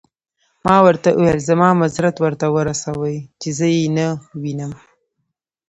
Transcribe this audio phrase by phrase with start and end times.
[0.65, 4.07] ما ورته وویل: زما معذرت ورته ورسوئ، چې زه يې نه
[4.41, 4.71] وینم.